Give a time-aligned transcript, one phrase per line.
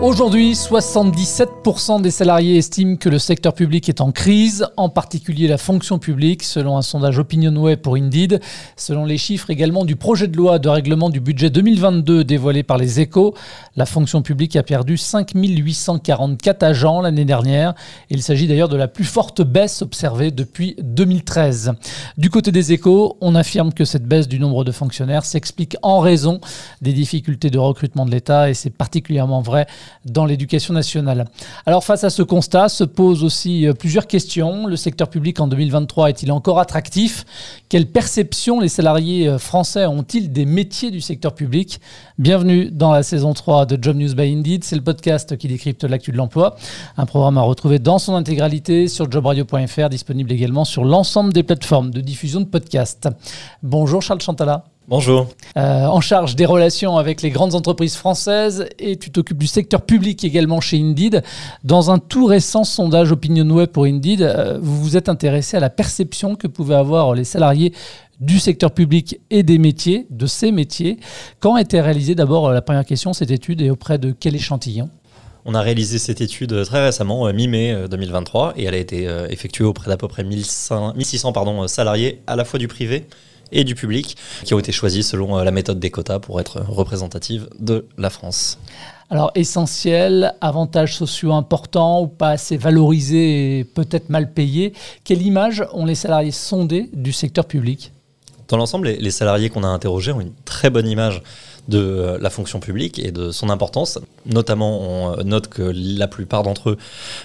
[0.00, 5.58] Aujourd'hui, 77% des salariés estiment que le secteur public est en crise, en particulier la
[5.58, 8.40] fonction publique, selon un sondage OpinionWay pour Indeed.
[8.76, 12.78] Selon les chiffres également du projet de loi de règlement du budget 2022 dévoilé par
[12.78, 13.34] les échos,
[13.74, 17.74] la fonction publique a perdu 5844 agents l'année dernière.
[18.08, 21.72] Il s'agit d'ailleurs de la plus forte baisse observée depuis 2013.
[22.16, 25.98] Du côté des échos, on affirme que cette baisse du nombre de fonctionnaires s'explique en
[25.98, 26.40] raison
[26.82, 29.66] des difficultés de recrutement de l'État et c'est particulièrement vrai
[30.04, 31.26] dans l'éducation nationale.
[31.66, 34.66] Alors face à ce constat se posent aussi euh, plusieurs questions.
[34.66, 37.24] Le secteur public en 2023 est-il encore attractif?
[37.68, 41.80] Quelle perception les salariés euh, français ont-ils des métiers du secteur public?
[42.18, 44.64] Bienvenue dans la saison 3 de Job News by Indeed.
[44.64, 46.56] C'est le podcast qui décrypte l'actu de l'emploi.
[46.96, 51.90] Un programme à retrouver dans son intégralité sur jobradio.fr, disponible également sur l'ensemble des plateformes
[51.90, 53.08] de diffusion de podcasts.
[53.62, 54.64] Bonjour Charles Chantala.
[54.88, 55.28] Bonjour.
[55.58, 59.82] Euh, en charge des relations avec les grandes entreprises françaises et tu t'occupes du secteur
[59.82, 61.22] public également chez Indeed.
[61.62, 65.68] Dans un tout récent sondage OpinionWay pour Indeed, euh, vous vous êtes intéressé à la
[65.68, 67.74] perception que pouvaient avoir les salariés
[68.20, 70.98] du secteur public et des métiers, de ces métiers.
[71.38, 74.88] Quand a été réalisée d'abord la première question, cette étude et auprès de quel échantillon?
[75.44, 79.64] On a réalisé cette étude très récemment, euh, mi-mai 2023, et elle a été effectuée
[79.64, 83.04] auprès d'à peu près 1600 pardon, salariés, à la fois du privé
[83.52, 86.60] et du public, qui ont été choisis selon euh, la méthode des quotas pour être
[86.60, 88.58] représentative de la France.
[89.10, 95.64] Alors essentiel, avantages sociaux importants ou pas assez valorisés et peut-être mal payés, quelle image
[95.72, 97.92] ont les salariés sondés du secteur public?
[98.48, 101.22] Dans l'ensemble, les salariés qu'on a interrogés ont une très bonne image
[101.68, 103.98] de euh, la fonction publique et de son importance.
[104.26, 106.78] Notamment, on euh, note que la plupart d'entre eux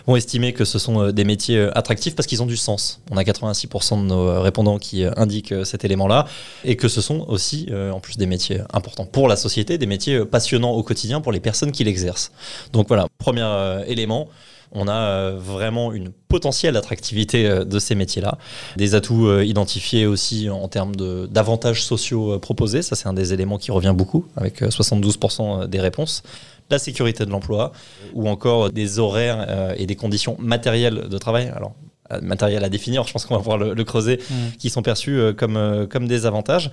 [0.05, 3.02] vont estimer que ce sont euh, des métiers attractifs parce qu'ils ont du sens.
[3.09, 6.25] On a 86% de nos répondants qui indiquent cet élément-là
[6.66, 10.25] et que ce sont aussi, en plus des métiers importants pour la société, des métiers
[10.25, 12.31] passionnants au quotidien pour les personnes qui l'exercent.
[12.73, 13.48] Donc voilà, premier
[13.87, 14.27] élément
[14.73, 18.38] on a euh, vraiment une potentielle attractivité euh, de ces métiers-là.
[18.76, 20.95] Des atouts euh, identifiés aussi en termes
[21.28, 26.23] d'avantages sociaux proposés, ça c'est un des éléments qui revient beaucoup, avec 72% des réponses
[26.70, 27.73] la sécurité de l'emploi
[28.14, 31.52] ou encore des horaires et des conditions matérielles de travail.
[31.54, 31.73] Alors,
[32.22, 34.34] matériel à définir, je pense qu'on va pouvoir le, creuser, mmh.
[34.58, 36.72] qui sont perçus comme, comme des avantages.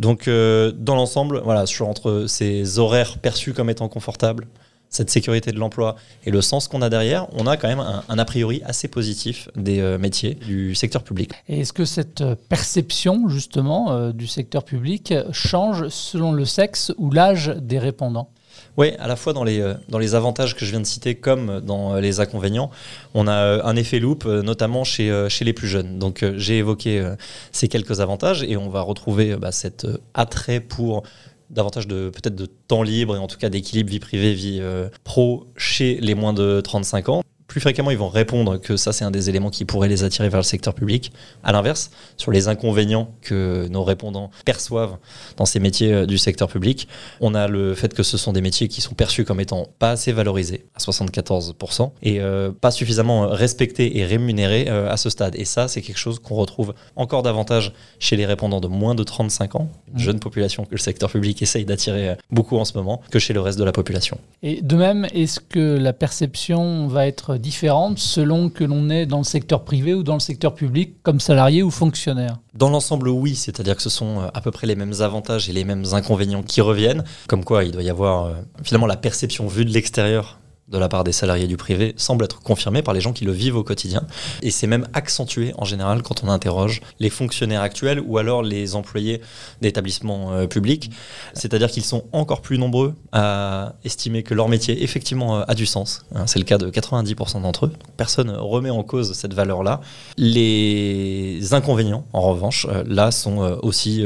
[0.00, 4.48] Donc, dans l'ensemble, voilà, sur entre ces horaires perçus comme étant confortables,
[4.90, 8.18] cette sécurité de l'emploi et le sens qu'on a derrière, on a quand même un,
[8.18, 11.32] a priori assez positif des euh, métiers du secteur public.
[11.48, 16.92] Et est-ce que cette euh, perception justement euh, du secteur public change selon le sexe
[16.96, 18.30] ou l'âge des répondants?
[18.76, 21.60] Oui, à la fois dans les, dans les avantages que je viens de citer comme
[21.60, 22.70] dans les inconvénients,
[23.14, 25.98] on a un effet loop, notamment chez, chez les plus jeunes.
[25.98, 27.08] Donc j'ai évoqué
[27.52, 31.02] ces quelques avantages et on va retrouver bah, cet attrait pour
[31.50, 34.88] davantage de peut-être de temps libre et en tout cas d'équilibre vie privée vie euh,
[35.04, 39.06] pro chez les moins de 35 ans plus fréquemment, ils vont répondre que ça, c'est
[39.06, 41.12] un des éléments qui pourrait les attirer vers le secteur public.
[41.42, 44.98] À l'inverse, sur les inconvénients que nos répondants perçoivent
[45.38, 46.88] dans ces métiers euh, du secteur public,
[47.22, 49.92] on a le fait que ce sont des métiers qui sont perçus comme étant pas
[49.92, 55.34] assez valorisés, à 74%, et euh, pas suffisamment respectés et rémunérés euh, à ce stade.
[55.34, 59.04] Et ça, c'est quelque chose qu'on retrouve encore davantage chez les répondants de moins de
[59.04, 59.98] 35 ans, mmh.
[59.98, 63.40] jeune population que le secteur public essaye d'attirer beaucoup en ce moment, que chez le
[63.40, 64.18] reste de la population.
[64.42, 69.18] Et de même, est-ce que la perception va être différentes selon que l'on est dans
[69.18, 72.38] le secteur privé ou dans le secteur public comme salarié ou fonctionnaire.
[72.54, 75.52] Dans l'ensemble, oui, c'est-à-dire que ce sont euh, à peu près les mêmes avantages et
[75.52, 79.46] les mêmes inconvénients qui reviennent, comme quoi il doit y avoir euh, finalement la perception
[79.46, 80.38] vue de l'extérieur
[80.70, 83.32] de la part des salariés du privé semble être confirmé par les gens qui le
[83.32, 84.06] vivent au quotidien.
[84.42, 88.74] Et c'est même accentué en général quand on interroge les fonctionnaires actuels ou alors les
[88.74, 89.20] employés
[89.60, 90.90] d'établissements euh, publics.
[91.34, 95.66] C'est-à-dire qu'ils sont encore plus nombreux à estimer que leur métier effectivement euh, a du
[95.66, 96.04] sens.
[96.14, 97.72] Hein, c'est le cas de 90% d'entre eux.
[97.96, 99.80] Personne remet en cause cette valeur-là.
[100.16, 104.04] Les inconvénients, en revanche, euh, là sont aussi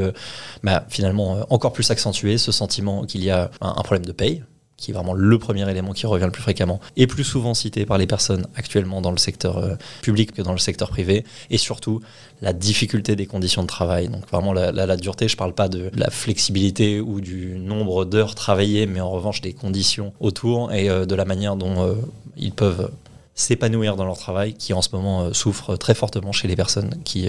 [0.62, 2.38] bah, finalement encore plus accentués.
[2.38, 4.42] Ce sentiment qu'il y a un problème de paye
[4.82, 7.86] qui est vraiment le premier élément qui revient le plus fréquemment, et plus souvent cité
[7.86, 11.56] par les personnes actuellement dans le secteur euh, public que dans le secteur privé, et
[11.56, 12.00] surtout
[12.42, 14.08] la difficulté des conditions de travail.
[14.08, 18.34] Donc vraiment la, dureté, je ne parle pas de la flexibilité ou du nombre d'heures
[18.34, 21.94] travaillées, mais en revanche des conditions autour et euh, de la manière dont euh,
[22.36, 22.90] ils peuvent
[23.36, 27.28] s'épanouir dans leur travail, qui en ce moment souffre très fortement chez les personnes qui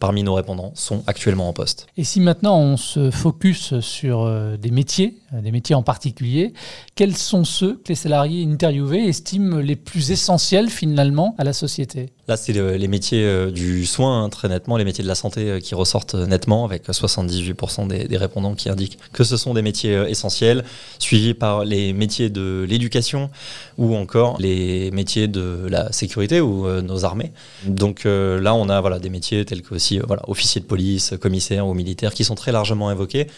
[0.00, 1.86] parmi nos répondants sont actuellement en poste.
[1.96, 4.28] Et si maintenant on se focus sur
[4.58, 6.52] des métiers des métiers en particulier.
[6.94, 12.10] Quels sont ceux que les salariés interviewés estiment les plus essentiels finalement à la société?
[12.28, 15.76] Là, c'est les métiers du soin, hein, très nettement, les métiers de la santé qui
[15.76, 20.64] ressortent nettement, avec 78% des, répondants qui indiquent que ce sont des métiers essentiels,
[20.98, 23.30] suivis par les métiers de l'éducation
[23.78, 27.32] ou encore les métiers de la sécurité ou nos armées.
[27.64, 31.66] Donc là, on a voilà, des métiers tels que aussi voilà, officiers de police, commissaires
[31.66, 33.28] ou militaires qui sont très largement évoqués.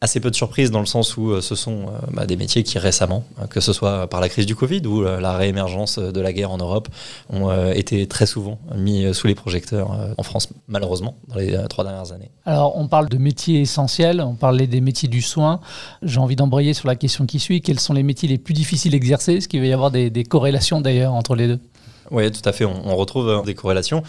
[0.00, 2.62] Assez peu de surprises dans le sens où euh, ce sont euh, bah, des métiers
[2.62, 6.20] qui récemment, euh, que ce soit par la crise du Covid ou la réémergence de
[6.20, 6.88] la guerre en Europe,
[7.30, 12.12] ont été très souvent mis sous les projecteurs en France, malheureusement, dans les trois dernières
[12.12, 12.30] années.
[12.46, 15.60] Alors, on parle de métiers essentiels, on parlait des métiers du soin.
[16.02, 17.60] J'ai envie d'embrayer sur la question qui suit.
[17.60, 19.34] Quels sont les métiers les plus difficiles à exercer?
[19.34, 21.60] Est-ce qu'il va y avoir des corrélations d'ailleurs entre les deux?
[22.10, 22.64] Oui, tout à fait.
[22.64, 24.02] On, retrouve des corrélations.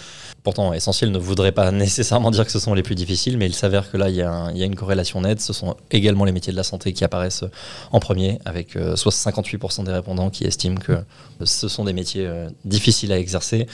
[0.44, 3.54] Pourtant, essentiel ne voudrait pas nécessairement dire que ce sont les plus difficiles, mais il
[3.54, 5.42] s'avère que là, il y, a une corrélation nette.
[5.42, 7.46] Ce sont également les métiers de la santé qui apparaissent
[7.92, 10.98] en premier, avec 58% des répondants qui estiment que
[11.44, 12.30] ce sont des métiers
[12.66, 13.68] difficiles à exercer.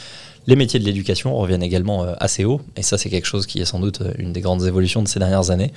[0.48, 3.60] Les métiers de l'éducation reviennent également euh, assez haut, et ça c'est quelque chose qui
[3.60, 5.74] est sans doute euh, une des grandes évolutions de ces dernières années,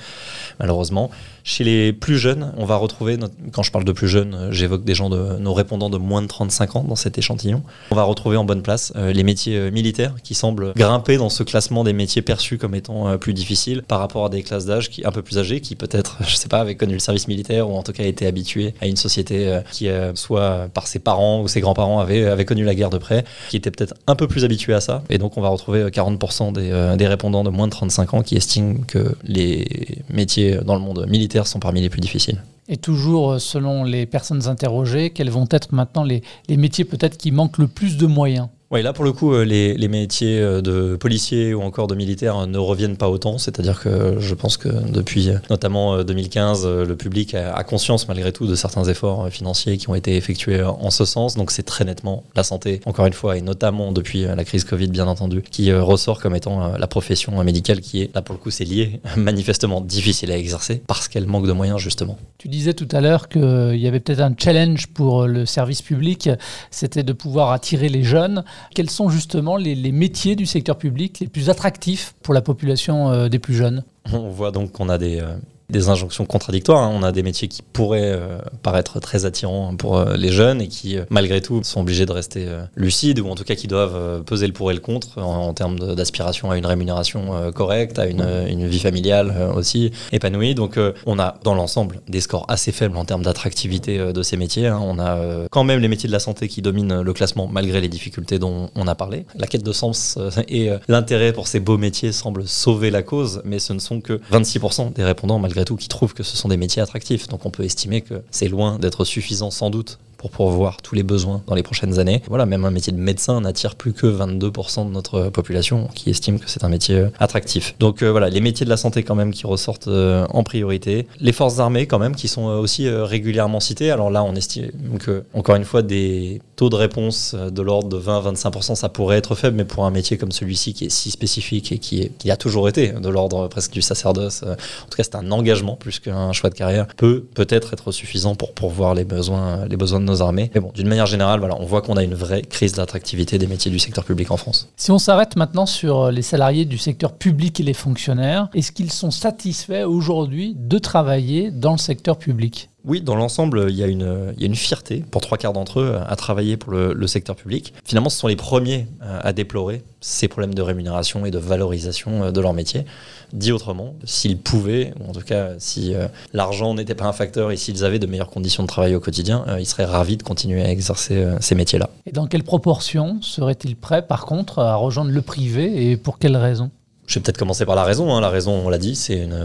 [0.61, 1.11] malheureusement.
[1.43, 3.19] Chez les plus jeunes, on va retrouver,
[3.51, 6.23] quand je parle de plus jeunes, euh, j'évoque des gens de nos répondants de moins
[6.23, 7.65] de 35 ans dans cet échantillon.
[7.91, 11.83] On va retrouver en bonne place les métiers militaires qui semblent grimper dans ce classement
[11.83, 15.23] des métiers perçus comme étant plus difficiles par rapport à des classes d'âge un peu
[15.23, 17.93] plus âgées, qui peut-être, je sais pas, avaient connu le service militaire ou en tout
[17.93, 22.27] cas été habitués à une société qui, soit par ses parents ou ses grands-parents, avaient,
[22.27, 24.60] avaient connu la guerre de près, qui étaient peut-être un peu plus habitués
[25.09, 28.23] Et donc, on va retrouver 40% des, euh, des, répondants de moins de 35 ans
[28.23, 32.43] qui estiment que les métiers dans le monde militaire sont parmi les plus difficiles.
[32.69, 36.23] Et toujours euh, selon les personnes interrogées, quels vont être maintenant les
[36.57, 38.49] métiers peut-être qui manquent le plus de moyens?
[38.73, 42.39] Oui, là pour le coup, euh, les, métiers euh, de policiers ou encore de militaires
[42.39, 43.37] euh, ne reviennent pas autant.
[43.37, 48.55] C'est-à-dire que je pense que depuis notamment 2015, le public a conscience malgré tout de
[48.55, 51.37] certains efforts financiers qui ont été effectués en ce sens.
[51.37, 54.87] Donc c'est très nettement la santé, encore une fois, et notamment depuis la crise Covid
[54.87, 58.51] bien entendu, qui ressort comme étant la profession médicale qui est, là pour le coup,
[58.51, 62.19] c'est lié, manifestement difficile à exercer parce qu'elle manque de moyens justement.
[62.41, 66.31] Tu disais tout à l'heure qu'il y avait peut-être un challenge pour le service public,
[66.71, 68.45] c'était de pouvoir attirer les jeunes.
[68.75, 73.29] Quels sont justement les, métiers du secteur public les plus attractifs pour la population euh,
[73.29, 73.85] des plus jeunes?
[74.11, 75.37] On voit donc qu'on a des, euh,
[75.71, 76.83] des injonctions contradictoires.
[76.83, 76.93] Hein.
[76.95, 80.69] On a des métiers qui pourraient euh, paraître très attirants pour euh, les jeunes et
[80.69, 84.23] qui, euh, malgré tout, sont obligés de rester lucides ou en tout cas qui doivent
[84.25, 88.27] peser le pour et le contre en, termes d'aspiration à une rémunération correcte, à une,
[88.49, 90.55] une vie familiale aussi épanouie.
[90.55, 94.67] Donc on a dans l'ensemble des scores assez faibles en termes d'attractivité de ces métiers.
[94.67, 94.81] Hein.
[94.83, 97.89] On a quand même les métiers de la santé qui dominent le classement malgré les
[97.89, 99.27] difficultés dont on a parlé.
[99.35, 100.19] La quête de sens
[100.49, 104.21] et l'intérêt pour ces beaux métiers semblent sauver la cause, mais ce ne sont que
[104.33, 107.29] 26% des répondants malgré tout qui trouvent que ce sont des métiers attractifs.
[107.29, 111.03] Donc on peut estimer que c'est loin d'être suffisant sans doute pour pourvoir tous les
[111.03, 112.21] besoins dans les prochaines années.
[112.29, 116.39] Voilà, même un métier de médecin n'attire plus que 22% de notre population qui estime
[116.39, 117.75] que c'est un métier euh, attractif.
[117.79, 121.07] Donc euh, voilà, les métiers de la santé quand même qui ressortent euh, en priorité.
[121.21, 123.91] Les forces armées quand même qui sont aussi régulièrement citées.
[123.91, 127.99] Alors là, on estime que, encore une fois, des taux de réponse de l'ordre de
[127.99, 131.73] 20-25%, ça pourrait être faible, mais pour un métier comme celui-ci qui est si spécifique
[131.73, 135.03] et qui, est, qui a toujours été de l'ordre presque du sacerdoce, en tout cas
[135.03, 139.05] c'est un engagement plus qu'un choix de carrière, peut peut-être être suffisant pour pourvoir les
[139.05, 140.51] besoins, les besoins de nos armées.
[140.55, 143.47] Mais bon, d'une manière générale, voilà, on voit qu'on a une vraie crise d'attractivité des
[143.47, 144.69] métiers du secteur public en France.
[144.77, 148.93] Si on s'arrête maintenant sur les salariés du secteur public et les fonctionnaires, est-ce qu'ils
[148.93, 152.69] sont satisfaits aujourd'hui de travailler dans le secteur public?
[152.85, 156.57] Oui, dans l'ensemble, il, y a une, fierté pour trois quarts d'entre eux à travailler
[156.57, 157.75] pour le, secteur public.
[157.85, 162.25] Finalement, ce sont les premiers euh, à déplorer ces problèmes de rémunération et de valorisation
[162.25, 162.85] euh, de leur métier.
[163.33, 167.51] Dit autrement, s'ils pouvaient, ou en tout cas si euh, l'argent n'était pas un facteur
[167.51, 170.63] et s'ils avaient de meilleures conditions de travail au quotidien, ils seraient ravis de continuer
[170.63, 171.91] à exercer ces métiers-là.
[172.07, 176.37] Et dans quelle proportion seraient-ils prêts, par contre, à rejoindre le privé et pour quelles
[176.37, 176.71] raisons?
[177.11, 178.15] Je vais peut-être commencer par la raison.
[178.15, 178.21] Hein.
[178.21, 179.37] La raison, on l'a dit, c'est une,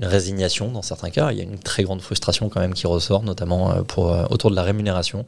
[0.00, 1.32] résignation dans certains cas.
[1.32, 4.24] Il y a une très grande frustration quand même qui ressort, notamment euh, pour, euh,
[4.30, 5.24] autour de la rémunération.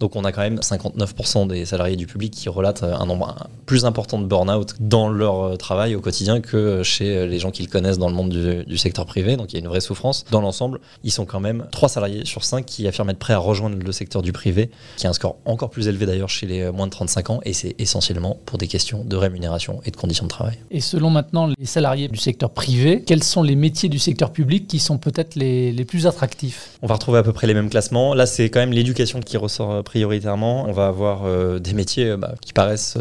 [0.00, 3.84] Donc on a quand même 59% des salariés du public qui relatent un nombre plus
[3.84, 7.98] important de burn-out dans leur euh, travail au quotidien que chez les gens qu'ils connaissent
[7.98, 8.30] dans le monde
[8.66, 9.36] du, secteur privé.
[9.36, 10.24] Donc il y a une vraie souffrance.
[10.30, 13.38] Dans l'ensemble, ils sont quand même 3 salariés sur 5 qui affirment être prêts à
[13.38, 16.70] rejoindre le secteur du privé, qui a un score encore plus élevé d'ailleurs chez les
[16.70, 17.40] moins de 35 ans.
[17.44, 20.58] Et c'est essentiellement pour des questions de rémunération et de conditions de travail.
[20.70, 24.68] Et selon maintenant les salariés du secteur privé, quels sont les métiers du secteur public
[24.68, 26.70] qui sont peut-être les, plus attractifs?
[26.80, 28.14] On va retrouver à peu près les mêmes classements.
[28.14, 30.66] Là, c'est quand même l'éducation qui ressort euh, prioritairement.
[30.68, 32.98] On va avoir euh, des métiers bah, qui paraissent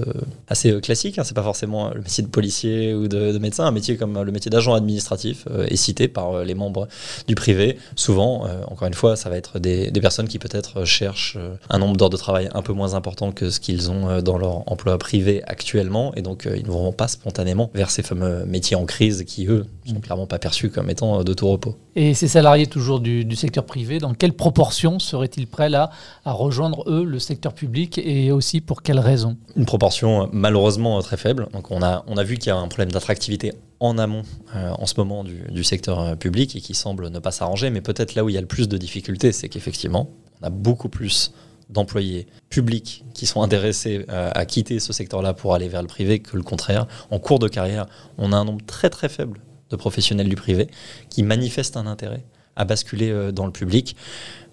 [0.48, 1.20] assez classiques.
[1.20, 1.24] Hein.
[1.24, 3.66] C'est pas forcément le métier de policier ou de, médecin.
[3.66, 6.88] Un métier comme le métier d'agent administratif est cité par les membres
[7.28, 7.78] du privé.
[7.96, 11.38] Souvent, encore une fois, ça va être des, des personnes qui peut-être cherchent
[11.70, 14.72] un nombre d'heures de travail un peu moins important que ce qu'ils ont dans leur
[14.72, 16.14] emploi privé actuellement.
[16.16, 19.66] Et donc, ils ne vont pas spontanément vers ces fameux métiers en crise qui, eux,
[19.86, 21.76] sont clairement pas perçus comme étant de tout repos.
[21.96, 25.90] Et ces salariés toujours du, secteur privé, dans quelle proportion seraient-ils prêts là
[26.26, 29.38] à rejoindre eux le secteur public et aussi pour quelles raisons?
[29.56, 31.48] Une proportion malheureusement très faible.
[31.54, 34.24] Donc on a, on a vu qu'il y a un problème d'attractivité en amont
[34.56, 37.70] euh, en ce moment du, secteur euh, public et qui semble ne pas s'arranger.
[37.70, 40.10] Mais peut-être là où il y a le plus de difficultés, c'est qu'effectivement,
[40.42, 41.34] on a beaucoup plus
[41.70, 46.20] d'employés publics qui sont intéressés euh, à quitter ce secteur-là pour aller vers le privé
[46.20, 46.88] que le contraire.
[47.12, 50.68] En cours de carrière, on a un nombre très très faible de professionnels du privé
[51.10, 52.24] qui manifestent un intérêt
[52.56, 53.96] à basculer euh, dans le public.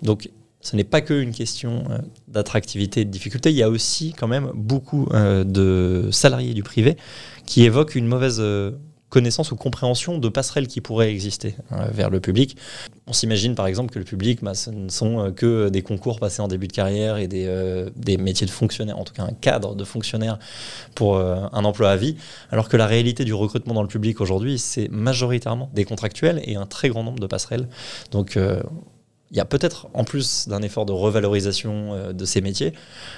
[0.02, 0.30] Donc
[0.60, 4.28] ce n'est pas qu'une question euh, d'attractivité et de difficulté, il y a aussi quand
[4.28, 6.96] même beaucoup de salariés du privé
[7.46, 8.42] qui évoquent une mauvaise
[9.14, 12.56] connaissance ou compréhension de passerelles qui pourraient exister euh, vers le public.
[13.06, 16.18] On s'imagine par exemple que le public, bah, ce ne sont euh, que des concours
[16.18, 19.22] passés en début de carrière et des, euh, des métiers de fonctionnaire, en tout cas
[19.22, 20.40] un cadre de fonctionnaire
[20.96, 22.16] pour un emploi à vie,
[22.50, 26.56] alors que la réalité du recrutement dans le public aujourd'hui, c'est majoritairement des contractuels et
[26.56, 27.68] un très grand nombre de passerelles.
[28.10, 28.36] Donc
[29.30, 32.72] il y a peut-être, en plus d'un effort de revalorisation euh, de ces métiers,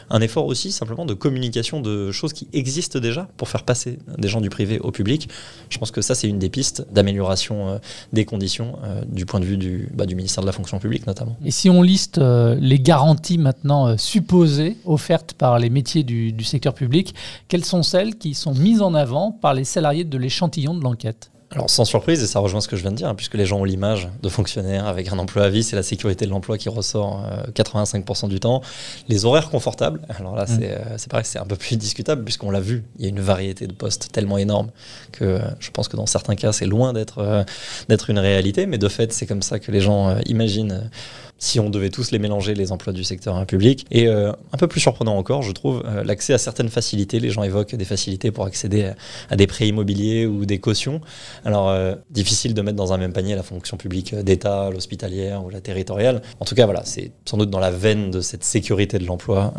[0.08, 4.28] un effort aussi simplement de communication de choses qui existent déjà pour faire passer des
[4.28, 5.28] gens du privé au public.
[5.68, 7.78] Je pense que ça, c'est une des pistes d'amélioration euh,
[8.12, 11.06] des conditions euh, du point de vue du, bah, du, ministère de la fonction publique
[11.06, 11.36] notamment.
[11.44, 17.14] Et si on liste les garanties maintenant supposées offertes par les métiers du secteur public,
[17.48, 21.30] quelles sont celles qui sont mises en avant par les salariés de l'échantillon de l'enquête?
[21.52, 23.46] Alors sans surprise, et ça rejoint ce que je viens de dire, hein, puisque les
[23.46, 26.58] gens ont l'image de fonctionnaires avec un emploi à vie, c'est la sécurité de l'emploi
[26.58, 27.24] qui ressort
[27.54, 28.62] 85% euh, du temps.
[29.08, 30.58] Les horaires confortables, alors là mm.
[30.62, 33.20] euh, c'est pareil, c'est un peu plus discutable, puisqu'on l'a vu, il y a une
[33.20, 34.70] variété de postes tellement énorme
[35.12, 37.44] que euh, je pense que dans certains cas c'est loin d'être
[37.88, 40.90] d'être une réalité, mais de fait c'est comme ça que les gens imaginent
[41.38, 43.86] si on devait tous les mélanger, les emplois du secteur public.
[43.90, 47.20] Et euh, un peu plus surprenant encore, je trouve, euh, l'accès à certaines facilités.
[47.20, 48.92] Les gens évoquent des facilités pour accéder
[49.30, 51.00] à, des prêts immobiliers ou des cautions.
[51.44, 55.50] Alors, euh, difficile de mettre dans un même panier la fonction publique d'État, l'hospitalière ou
[55.50, 56.22] la territoriale.
[56.40, 59.52] En tout cas, voilà, c'est sans doute dans la veine de cette sécurité de l'emploi.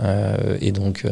[0.61, 1.05] et donc,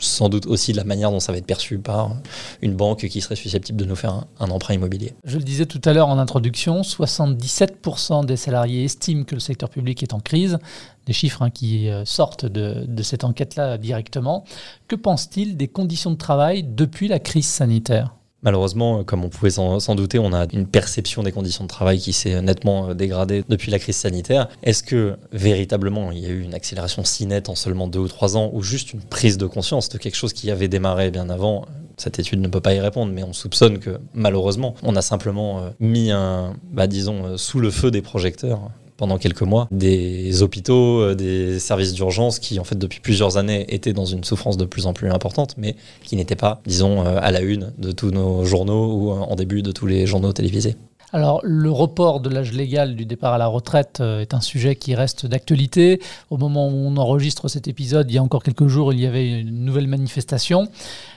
[0.00, 2.16] sans doute aussi de la manière dont ça va être perçu par
[2.62, 5.12] une banque qui serait susceptible de nous faire un, emprunt immobilier.
[5.24, 9.68] Je le disais tout à l'heure en introduction, 77% des salariés estiment que le secteur
[9.68, 10.58] public est en crise,
[11.06, 14.44] des chiffres hein, qui euh, sortent de, cette enquête-là directement.
[14.88, 18.14] Que pense-t-il des conditions de travail depuis la crise sanitaire?
[18.42, 22.14] Malheureusement, comme on pouvait s'en douter, on a une perception des conditions de travail qui
[22.14, 24.48] s'est nettement euh, dégradée depuis la crise sanitaire.
[24.62, 28.08] Est-ce que véritablement il y a eu une accélération si nette en seulement deux ou
[28.08, 31.28] trois ans ou juste une prise de conscience de quelque chose qui avait démarré bien
[31.28, 31.66] avant?
[32.00, 35.58] Cette étude ne peut pas y répondre, mais on soupçonne que malheureusement, on a simplement
[35.58, 40.42] euh, mis un, bah, disons, euh, sous le feu des projecteurs pendant quelques mois des
[40.42, 44.58] hôpitaux, euh, des services d'urgence qui, en fait, depuis plusieurs années étaient dans une souffrance
[44.58, 47.92] de plus en plus importante, mais qui n'étaient pas, disons, euh, à la une de
[47.92, 50.76] tous nos journaux ou en début de tous les journaux télévisés.
[51.12, 54.76] Alors, le report de l'âge légal du départ à la retraite euh, est un sujet
[54.76, 56.00] qui reste d'actualité.
[56.28, 59.06] Au moment où on enregistre cet épisode, il y a encore quelques jours, il y
[59.06, 60.68] avait une nouvelle manifestation.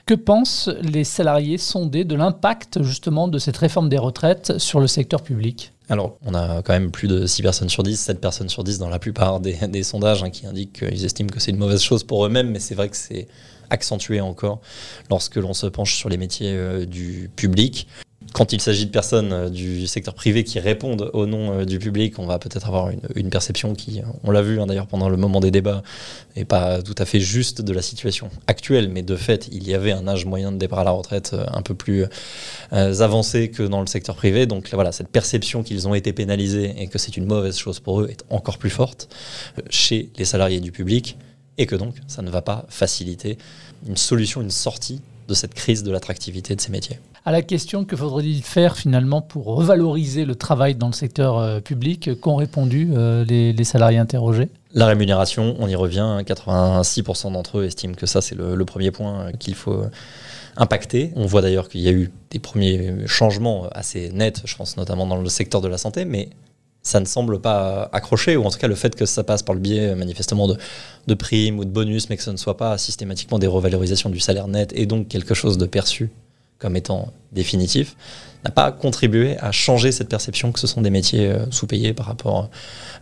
[0.06, 4.88] Que pensent les salariés sondés de l'impact justement de cette réforme des retraites sur le
[4.88, 5.73] secteur public?
[5.90, 8.80] Alors, on a quand même plus de 6 personnes sur 10, 7 personnes sur 10
[8.80, 12.04] dans la plupart des, sondages hein, qui indiquent qu'ils estiment que c'est une mauvaise chose
[12.04, 13.28] pour eux-mêmes, mais c'est vrai que c'est
[13.70, 14.62] accentué encore
[15.10, 17.88] lorsque l'on se penche sur les métiers euh, du public
[18.34, 21.80] quand il s'agit de personnes euh, du secteur privé qui répondent au nom euh, du
[21.80, 25.18] public, on va peut-être avoir une, perception qui, on l'a vu hein, d'ailleurs pendant le
[25.18, 25.84] moment des débats,
[26.36, 29.74] n'est pas tout à fait juste de la situation actuelle, mais de fait, il y
[29.74, 32.06] avait un âge moyen de départ à la retraite euh, un peu plus
[32.72, 34.48] avancé que dans le secteur privé.
[34.48, 38.02] Donc voilà, cette perception qu'ils ont été pénalisés et que c'est une mauvaise chose pour
[38.02, 39.10] eux est encore plus forte
[39.70, 41.18] chez les salariés du public
[41.58, 43.38] et que donc ça ne va pas faciliter
[43.88, 47.86] une solution, une sortie de cette crise de l'attractivité de ces métiers à la question
[47.86, 52.90] que faudrait-il faire finalement pour revaloriser le travail dans le secteur euh, public qu'ont répondu
[52.94, 54.50] euh, les, salariés interrogés?
[54.74, 59.28] La rémunération, on y revient, 86% d'entre eux estiment que ça c'est le, premier point
[59.28, 59.84] euh, qu'il faut
[60.58, 61.12] impacter.
[61.16, 65.08] On voit d'ailleurs qu'il y a eu des premiers changements assez nets, je pense notamment
[65.08, 66.30] dans le secteur de la santé, mais
[66.82, 69.56] ça ne semble pas accrocher, ou en tout cas le fait que ça passe par
[69.56, 70.58] le biais manifestement de,
[71.08, 74.20] de primes ou de bonus, mais que ce ne soit pas systématiquement des revalorisations du
[74.20, 76.12] salaire net et donc quelque chose de perçu
[76.64, 77.98] comme étant définitif,
[78.46, 82.06] n'a pas contribué à changer cette perception que ce sont des métiers euh, sous-payés par
[82.06, 82.50] rapport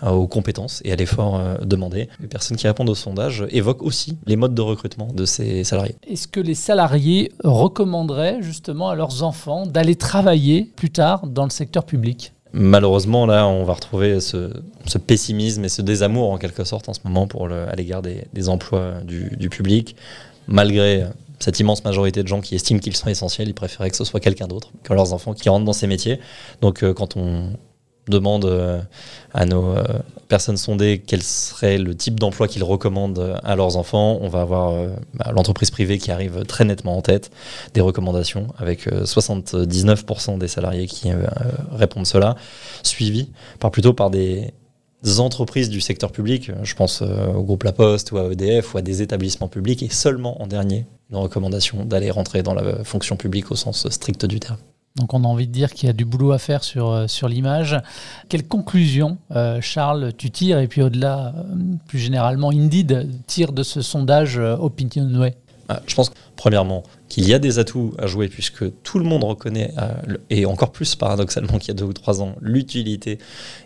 [0.01, 2.10] euh, aux compétences et à l'effort euh, demandé.
[2.20, 5.96] Les personnes qui répondent au sondage évoquent aussi les modes de recrutement de ces salariés.
[6.10, 11.51] Est-ce que les salariés recommanderaient justement à leurs enfants d'aller travailler plus tard dans le
[11.51, 12.34] secteur public?
[12.53, 14.50] Malheureusement, là, on va retrouver ce,
[15.06, 18.50] pessimisme et ce désamour en quelque sorte en ce moment pour le, à l'égard des,
[18.50, 19.96] emplois du, du public,
[20.48, 21.06] malgré
[21.41, 24.19] cette immense majorité de gens qui estiment qu'ils sont essentiels, ils préféraient que ce soit
[24.19, 26.19] quelqu'un d'autre que leurs enfants qui rentrent dans ces métiers.
[26.62, 27.53] Donc euh, quand on
[28.07, 28.81] demande euh,
[29.33, 29.83] à nos euh,
[30.27, 34.74] personnes sondées quel serait le type d'emploi qu'ils recommandent à leurs enfants, on va avoir
[35.13, 37.31] bah, l'entreprise privée qui arrive très nettement en tête
[37.74, 41.10] des recommandations, avec 79% des salariés qui
[41.71, 42.36] répondent cela,
[42.83, 43.29] suivi
[43.60, 44.53] par plutôt par des
[45.20, 48.81] entreprises du secteur public, je pense au groupe La Poste ou à EDF ou à
[48.81, 53.51] des établissements publics, et seulement en dernier, une recommandation d'aller rentrer dans la fonction publique
[53.51, 54.58] au sens strict du terme.
[54.96, 57.08] Donc on a envie de dire qu'il y a du boulot à faire sur, euh,
[57.08, 57.79] sur l'image.
[58.27, 60.60] Quelle conclusion, euh, Charles, tu tires?
[60.60, 61.55] Et puis au-delà, euh,
[61.88, 65.36] plus généralement, Indeed tire de ce sondage Opinionway
[65.70, 69.25] ah, Je pense, premièrement, qu'il y a des atouts à jouer puisque tout le monde
[69.25, 69.74] reconnaît,
[70.30, 73.18] et encore plus paradoxalement qu'il y a deux ou trois ans, l'utilité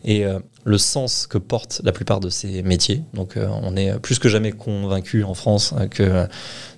[0.03, 0.25] et
[0.63, 3.03] le sens que portent la plupart de ces métiers.
[3.13, 6.27] Donc on est plus que jamais convaincu en France que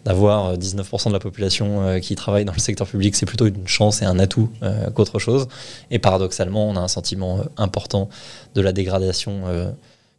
[0.08, 3.46] d'avoir 19% euh, de la population euh, qui travaille dans le secteur public, c'est plutôt
[3.46, 5.48] une chance et un atout euh, qu'autre chose.
[5.92, 8.08] Et paradoxalement, on a un sentiment important
[8.56, 9.44] de la dégradation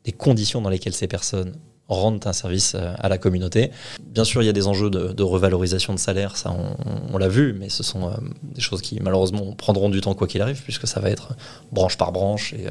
[0.05, 1.55] des conditions dans lesquelles ces personnes
[1.88, 3.71] rendent un service à la communauté.
[4.00, 6.54] Bien sûr, il y a des enjeux de, revalorisation de salaire, ça
[7.12, 10.42] on, l'a vu, mais ce sont des choses qui malheureusement prendront du temps quoi qu'il
[10.42, 11.35] arrive, puisque ça va être
[11.73, 12.66] branche par branche et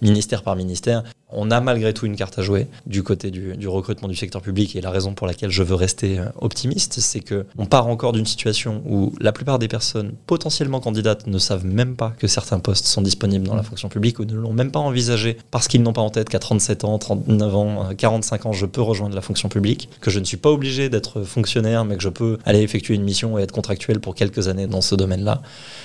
[0.00, 1.04] ministère par ministère.
[1.32, 4.74] On a malgré tout une carte à jouer du côté du, recrutement du secteur public
[4.76, 8.12] et la raison pour laquelle je veux rester euh, optimiste, c'est que on part encore
[8.12, 12.58] d'une situation où la plupart des personnes potentiellement candidates ne savent même pas que certains
[12.58, 15.82] postes sont disponibles dans la fonction publique ou ne l'ont même pas envisagé parce qu'ils
[15.82, 19.14] n'ont pas en tête qu'à 37 ans, 39 ans, 45 euh, ans, je peux rejoindre
[19.14, 22.38] la fonction publique, que je ne suis pas obligé d'être fonctionnaire, mais que je peux
[22.44, 25.42] aller effectuer une mission et être contractuel pour quelques années dans ce domaine-là.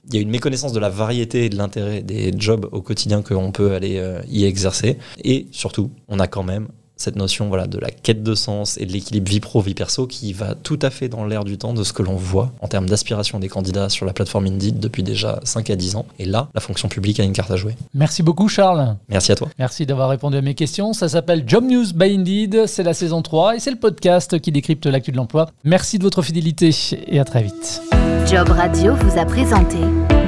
[0.08, 3.22] Il y a une méconnaissance de la variété et de l'intérêt des jobs au quotidien
[3.22, 4.98] qu'on peut aller euh, y exercer.
[5.24, 8.78] Et et surtout, on a quand même cette notion voilà, de la quête de sens
[8.78, 11.58] et de l'équilibre vie pro, vie perso qui va tout à fait dans l'air du
[11.58, 14.80] temps de ce que l'on voit en termes d'aspiration des candidats sur la plateforme Indeed
[14.80, 16.06] depuis déjà 5 à 10 ans.
[16.20, 17.76] Et là, la fonction publique a une carte à jouer.
[17.94, 18.96] Merci beaucoup Charles.
[19.10, 19.50] Merci à toi.
[19.60, 20.94] Merci d'avoir répondu à mes questions.
[20.94, 24.54] Ça s'appelle Job News by Indeed, c'est la saison 3 et c'est le podcast qui
[24.54, 25.50] décrypte l'actu de l'emploi.
[25.66, 26.74] Merci de votre fidélité
[27.08, 27.82] et à très vite.
[28.26, 29.78] Job Radio vous a présenté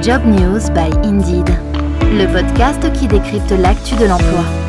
[0.02, 1.48] Job News by Indeed,
[2.02, 4.67] le podcast qui décrypte l'actu de l'emploi.